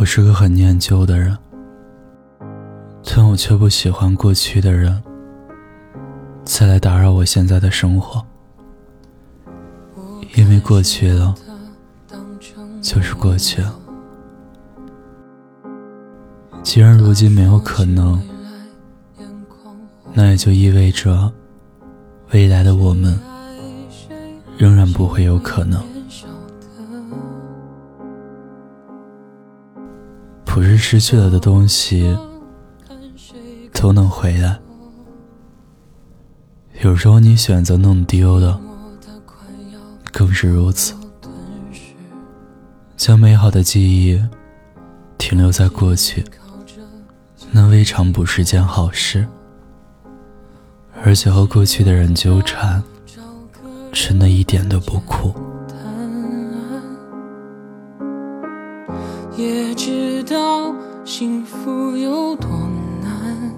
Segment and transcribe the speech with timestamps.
[0.00, 1.36] 我是个很念旧的人，
[3.04, 5.02] 但我却不喜欢过去的人
[6.44, 8.24] 再来打扰我现在的生活，
[10.36, 11.34] 因为过去了
[12.80, 13.74] 就是过去了。
[16.62, 18.22] 既然如今没有可能，
[20.14, 21.32] 那也就意味着
[22.30, 23.18] 未来的我们
[24.56, 25.82] 仍然不会有可能。
[30.58, 32.18] 不是失去了的东西
[33.72, 34.58] 都能回来，
[36.82, 38.58] 有时候你选择弄丢的
[40.10, 40.96] 更是如此。
[42.96, 44.20] 将美好的记忆
[45.16, 46.24] 停留在过去。
[47.52, 49.28] 那未尝不是件好事，
[51.04, 52.82] 而且和过去的人纠缠，
[53.92, 55.32] 真的一点都不酷。
[59.38, 62.50] 也知道幸福有多
[63.00, 63.54] 难，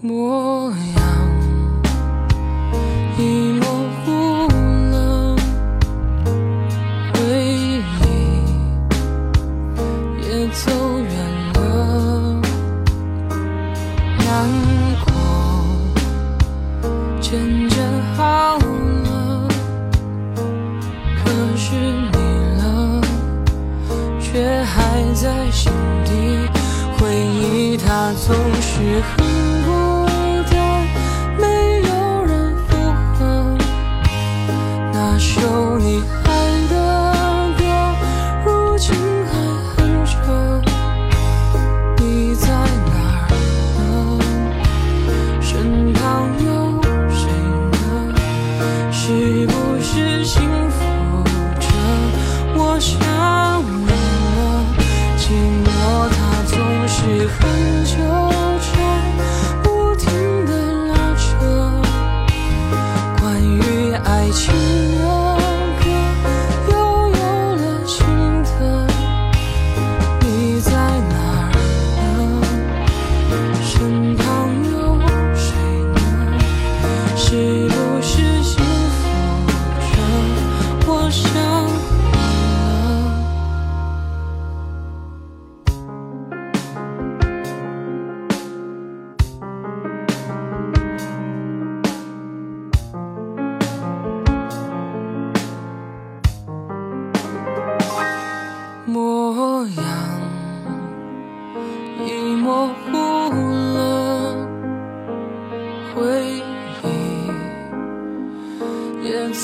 [0.00, 0.78] 模样
[3.18, 3.66] 已模
[4.00, 4.48] 糊
[4.92, 5.36] 了，
[7.12, 7.82] 回忆
[10.22, 11.12] 也走远
[11.52, 11.60] 了。
[14.16, 14.26] 难
[15.04, 15.12] 过
[17.20, 17.28] 渐
[17.68, 17.76] 渐
[18.16, 18.56] 好
[19.04, 19.46] 了，
[21.22, 21.68] 可是
[28.14, 29.24] 总是很
[29.64, 29.70] 孤
[30.50, 30.54] 单，
[31.38, 31.44] 没
[31.82, 31.90] 有
[32.24, 32.70] 人附
[33.14, 33.18] 和。
[34.92, 36.28] 那首你爱
[36.68, 36.74] 的
[37.56, 37.62] 歌，
[38.44, 38.88] 如今
[39.26, 39.32] 还
[39.76, 40.12] 哼着。
[41.98, 43.28] 你在哪儿
[43.78, 43.78] 呢？
[45.40, 46.00] 身旁
[46.44, 46.48] 有
[47.10, 47.20] 谁
[47.70, 47.78] 呢？
[48.90, 50.36] 是不是幸
[50.69, 50.69] 福？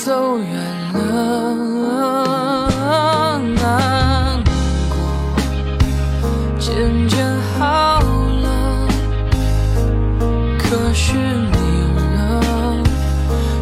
[0.07, 0.47] 走远
[0.93, 1.03] 了
[3.55, 4.41] 难
[4.87, 4.95] 过。
[6.57, 6.65] 渐
[7.09, 7.17] 渐
[7.59, 8.87] 好了
[10.57, 11.57] 可是你
[11.93, 12.81] 呢？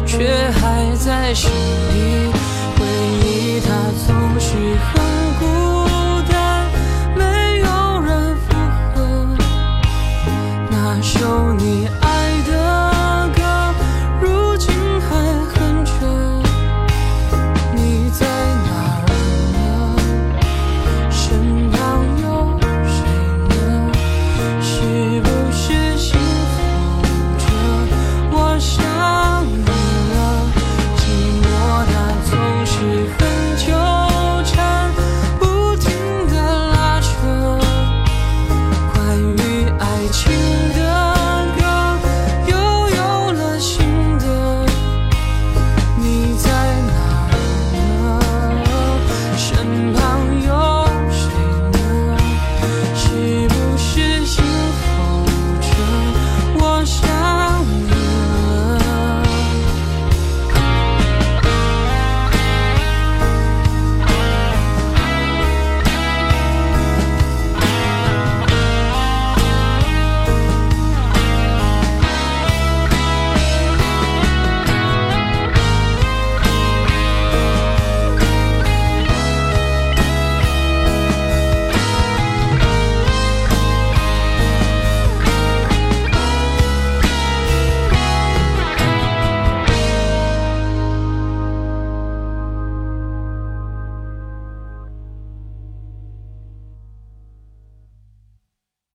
[0.06, 2.30] 却还在心里
[2.78, 2.86] 回
[3.24, 3.68] 忆它
[4.06, 4.94] 总是很